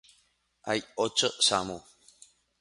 [0.63, 1.79] Hay ocho Samu.